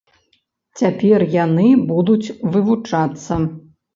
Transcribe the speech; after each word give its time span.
Цяпер 0.79 1.25
яны 1.45 1.67
будуць 1.91 2.33
вывучацца. 2.55 3.41